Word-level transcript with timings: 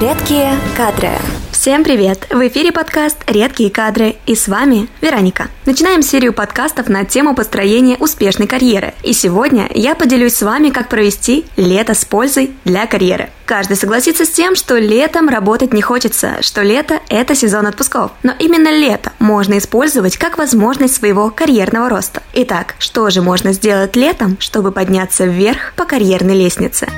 Редкие 0.00 0.56
кадры. 0.78 1.10
Всем 1.52 1.84
привет! 1.84 2.26
В 2.30 2.48
эфире 2.48 2.72
подкаст 2.72 3.18
«Редкие 3.26 3.68
кадры» 3.68 4.16
и 4.24 4.34
с 4.34 4.48
вами 4.48 4.88
Вероника. 5.02 5.48
Начинаем 5.66 6.00
серию 6.00 6.32
подкастов 6.32 6.88
на 6.88 7.04
тему 7.04 7.34
построения 7.34 7.98
успешной 7.98 8.46
карьеры. 8.46 8.94
И 9.02 9.12
сегодня 9.12 9.68
я 9.74 9.94
поделюсь 9.94 10.36
с 10.36 10.40
вами, 10.40 10.70
как 10.70 10.88
провести 10.88 11.44
лето 11.56 11.92
с 11.92 12.06
пользой 12.06 12.52
для 12.64 12.86
карьеры. 12.86 13.28
Каждый 13.44 13.76
согласится 13.76 14.24
с 14.24 14.30
тем, 14.30 14.56
что 14.56 14.78
летом 14.78 15.28
работать 15.28 15.74
не 15.74 15.82
хочется, 15.82 16.38
что 16.40 16.62
лето– 16.62 17.00
это 17.10 17.34
сезон 17.34 17.66
отпусков. 17.66 18.12
Но 18.22 18.32
именно 18.38 18.70
лето 18.70 19.12
можно 19.18 19.58
использовать 19.58 20.16
как 20.16 20.38
возможность 20.38 20.94
своего 20.94 21.28
карьерного 21.28 21.90
роста. 21.90 22.22
Итак, 22.32 22.74
что 22.78 23.10
же 23.10 23.20
можно 23.20 23.52
сделать 23.52 23.96
летом, 23.96 24.38
чтобы 24.40 24.72
подняться 24.72 25.26
вверх 25.26 25.74
по 25.76 25.84
карьерной 25.84 26.36
лестнице? 26.36 26.88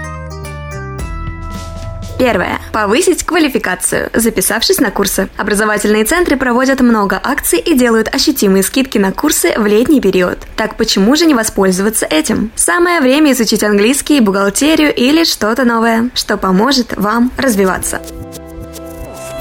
Первое. 2.23 2.61
Повысить 2.73 3.25
квалификацию, 3.25 4.09
записавшись 4.15 4.79
на 4.79 4.93
курсы. 4.93 5.29
Образовательные 5.37 6.05
центры 6.05 6.37
проводят 6.37 6.81
много 6.81 7.21
акций 7.21 7.59
и 7.59 7.75
делают 7.75 8.15
ощутимые 8.15 8.63
скидки 8.63 8.97
на 8.97 9.11
курсы 9.11 9.53
в 9.57 9.67
летний 9.67 10.01
период. 10.01 10.39
Так 10.57 10.77
почему 10.77 11.17
же 11.17 11.27
не 11.27 11.35
воспользоваться 11.35 12.07
этим? 12.07 12.53
Самое 12.55 13.01
время 13.01 13.33
изучить 13.33 13.65
английский, 13.65 14.21
бухгалтерию 14.21 14.95
или 14.95 15.25
что-то 15.25 15.65
новое, 15.65 16.11
что 16.15 16.37
поможет 16.37 16.97
вам 16.97 17.33
развиваться. 17.37 18.01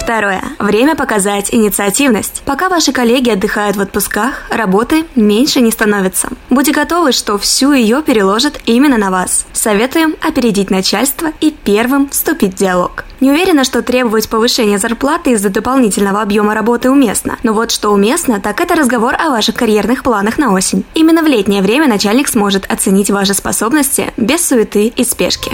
Второе. 0.01 0.41
Время 0.57 0.95
показать 0.95 1.53
инициативность. 1.53 2.41
Пока 2.43 2.69
ваши 2.69 2.91
коллеги 2.91 3.29
отдыхают 3.29 3.77
в 3.77 3.81
отпусках, 3.81 4.47
работы 4.49 5.05
меньше 5.15 5.61
не 5.61 5.69
становится. 5.69 6.29
Будьте 6.49 6.71
готовы, 6.71 7.11
что 7.11 7.37
всю 7.37 7.71
ее 7.71 8.01
переложат 8.01 8.59
именно 8.65 8.97
на 8.97 9.11
вас. 9.11 9.45
Советуем 9.53 10.15
опередить 10.19 10.71
начальство 10.71 11.27
и 11.39 11.51
первым 11.51 12.09
вступить 12.09 12.53
в 12.53 12.57
диалог. 12.57 13.05
Не 13.19 13.29
уверена, 13.29 13.63
что 13.63 13.83
требовать 13.83 14.27
повышения 14.27 14.79
зарплаты 14.79 15.33
из-за 15.33 15.49
дополнительного 15.49 16.23
объема 16.23 16.55
работы 16.55 16.89
уместно. 16.89 17.37
Но 17.43 17.53
вот 17.53 17.69
что 17.69 17.91
уместно, 17.91 18.41
так 18.41 18.59
это 18.59 18.73
разговор 18.73 19.13
о 19.13 19.29
ваших 19.29 19.53
карьерных 19.53 20.01
планах 20.01 20.39
на 20.39 20.51
осень. 20.51 20.83
Именно 20.95 21.21
в 21.21 21.27
летнее 21.27 21.61
время 21.61 21.87
начальник 21.87 22.27
сможет 22.27 22.65
оценить 22.71 23.11
ваши 23.11 23.35
способности 23.35 24.11
без 24.17 24.47
суеты 24.47 24.87
и 24.87 25.03
спешки. 25.03 25.51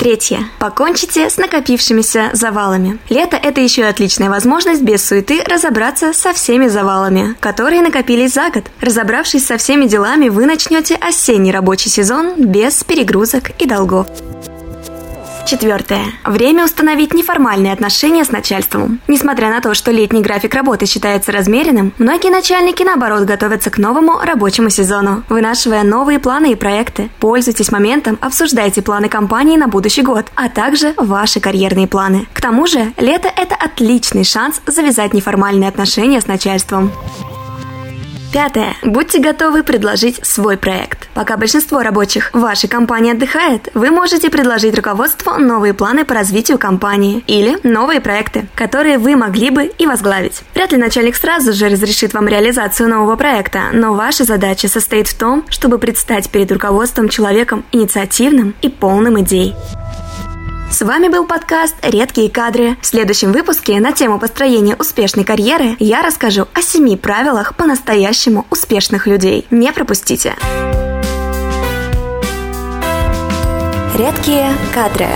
Третье. 0.00 0.38
Покончите 0.58 1.28
с 1.28 1.36
накопившимися 1.36 2.30
завалами. 2.32 2.98
Лето– 3.10 3.36
это 3.42 3.60
еще 3.60 3.82
и 3.82 3.84
отличная 3.84 4.30
возможность 4.30 4.82
без 4.82 5.04
суеты 5.04 5.42
разобраться 5.44 6.14
со 6.14 6.32
всеми 6.32 6.68
завалами, 6.68 7.34
которые 7.38 7.82
накопились 7.82 8.32
за 8.32 8.48
год. 8.48 8.64
Разобравшись 8.80 9.44
со 9.44 9.58
всеми 9.58 9.84
делами, 9.84 10.30
вы 10.30 10.46
начнете 10.46 10.94
осенний 10.94 11.52
рабочий 11.52 11.90
сезон 11.90 12.32
без 12.38 12.82
перегрузок 12.82 13.50
и 13.58 13.66
долгов. 13.66 14.06
Четвертое. 15.50 16.04
Время 16.24 16.64
установить 16.64 17.12
неформальные 17.12 17.72
отношения 17.72 18.24
с 18.24 18.30
начальством. 18.30 19.00
Несмотря 19.08 19.50
на 19.50 19.60
то, 19.60 19.74
что 19.74 19.90
летний 19.90 20.22
график 20.22 20.54
работы 20.54 20.86
считается 20.86 21.32
размеренным, 21.32 21.92
многие 21.98 22.30
начальники, 22.30 22.84
наоборот, 22.84 23.24
готовятся 23.24 23.68
к 23.68 23.78
новому 23.78 24.20
рабочему 24.22 24.70
сезону, 24.70 25.24
вынашивая 25.28 25.82
новые 25.82 26.20
планы 26.20 26.52
и 26.52 26.54
проекты. 26.54 27.10
Пользуйтесь 27.18 27.72
моментом, 27.72 28.16
обсуждайте 28.20 28.80
планы 28.80 29.08
компании 29.08 29.56
на 29.56 29.66
будущий 29.66 30.02
год, 30.02 30.26
а 30.36 30.48
также 30.48 30.94
ваши 30.96 31.40
карьерные 31.40 31.88
планы. 31.88 32.28
К 32.32 32.40
тому 32.40 32.68
же, 32.68 32.92
лето– 32.96 33.28
это 33.36 33.56
отличный 33.56 34.22
шанс 34.22 34.60
завязать 34.66 35.14
неформальные 35.14 35.68
отношения 35.68 36.20
с 36.20 36.28
начальством. 36.28 36.92
Пятое. 38.32 38.76
Будьте 38.84 39.18
готовы 39.18 39.64
предложить 39.64 40.24
свой 40.24 40.56
проект. 40.56 41.08
Пока 41.14 41.36
большинство 41.36 41.82
рабочих 41.82 42.30
в 42.32 42.38
вашей 42.38 42.68
компании 42.68 43.12
отдыхает, 43.12 43.68
вы 43.74 43.90
можете 43.90 44.30
предложить 44.30 44.76
руководству 44.76 45.32
новые 45.32 45.74
планы 45.74 46.04
по 46.04 46.14
развитию 46.14 46.56
компании 46.56 47.24
или 47.26 47.58
новые 47.64 48.00
проекты, 48.00 48.46
которые 48.54 48.98
вы 48.98 49.16
могли 49.16 49.50
бы 49.50 49.64
и 49.64 49.84
возглавить. 49.84 50.42
Вряд 50.54 50.70
ли 50.70 50.78
начальник 50.78 51.16
сразу 51.16 51.52
же 51.52 51.68
разрешит 51.68 52.14
вам 52.14 52.28
реализацию 52.28 52.88
нового 52.88 53.16
проекта, 53.16 53.64
но 53.72 53.94
ваша 53.94 54.22
задача 54.22 54.68
состоит 54.68 55.08
в 55.08 55.18
том, 55.18 55.44
чтобы 55.48 55.78
предстать 55.78 56.30
перед 56.30 56.52
руководством 56.52 57.08
человеком 57.08 57.64
инициативным 57.72 58.54
и 58.62 58.68
полным 58.68 59.20
идей. 59.20 59.56
С 60.70 60.82
вами 60.82 61.08
был 61.08 61.26
подкаст 61.26 61.74
«Редкие 61.82 62.30
кадры». 62.30 62.76
В 62.80 62.86
следующем 62.86 63.32
выпуске 63.32 63.80
на 63.80 63.90
тему 63.92 64.20
построения 64.20 64.76
успешной 64.76 65.24
карьеры 65.24 65.74
я 65.80 66.00
расскажу 66.00 66.46
о 66.54 66.62
семи 66.62 66.96
правилах 66.96 67.56
по-настоящему 67.56 68.46
успешных 68.50 69.08
людей. 69.08 69.46
Не 69.50 69.72
пропустите! 69.72 70.36
Редкие 73.98 74.52
кадры. 74.72 75.08